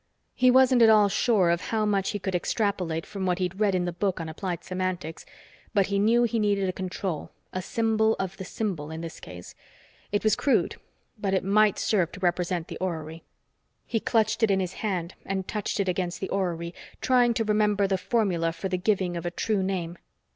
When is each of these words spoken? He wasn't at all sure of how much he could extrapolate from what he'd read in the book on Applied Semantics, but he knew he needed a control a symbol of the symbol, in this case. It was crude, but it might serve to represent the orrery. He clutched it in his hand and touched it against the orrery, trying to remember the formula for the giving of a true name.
He 0.33 0.49
wasn't 0.49 0.81
at 0.81 0.89
all 0.89 1.09
sure 1.09 1.51
of 1.51 1.61
how 1.69 1.85
much 1.85 2.09
he 2.09 2.17
could 2.17 2.33
extrapolate 2.33 3.05
from 3.05 3.27
what 3.27 3.37
he'd 3.37 3.59
read 3.59 3.75
in 3.75 3.85
the 3.85 3.91
book 3.93 4.19
on 4.19 4.27
Applied 4.27 4.63
Semantics, 4.63 5.27
but 5.75 5.85
he 5.93 5.99
knew 5.99 6.23
he 6.23 6.39
needed 6.39 6.67
a 6.67 6.73
control 6.73 7.29
a 7.53 7.61
symbol 7.61 8.15
of 8.15 8.35
the 8.37 8.43
symbol, 8.43 8.89
in 8.89 9.01
this 9.01 9.19
case. 9.19 9.53
It 10.11 10.23
was 10.23 10.35
crude, 10.35 10.77
but 11.19 11.35
it 11.35 11.43
might 11.43 11.77
serve 11.77 12.11
to 12.13 12.19
represent 12.19 12.67
the 12.67 12.79
orrery. 12.79 13.21
He 13.85 13.99
clutched 13.99 14.41
it 14.41 14.49
in 14.49 14.59
his 14.59 14.73
hand 14.81 15.13
and 15.23 15.47
touched 15.47 15.79
it 15.79 15.87
against 15.87 16.19
the 16.19 16.29
orrery, 16.29 16.73
trying 16.99 17.35
to 17.35 17.43
remember 17.45 17.85
the 17.85 17.99
formula 17.99 18.53
for 18.53 18.69
the 18.69 18.79
giving 18.79 19.15
of 19.15 19.27
a 19.27 19.29
true 19.29 19.61
name. 19.61 19.99